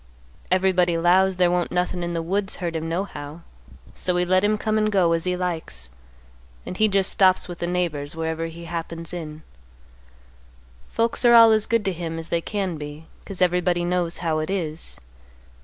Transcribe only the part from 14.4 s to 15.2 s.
is.